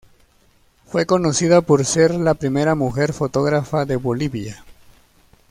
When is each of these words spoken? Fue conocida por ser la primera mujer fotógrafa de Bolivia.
Fue 0.87 1.05
conocida 1.05 1.61
por 1.61 1.85
ser 1.85 2.15
la 2.15 2.33
primera 2.33 2.73
mujer 2.73 3.13
fotógrafa 3.13 3.85
de 3.85 3.97
Bolivia. 3.97 4.65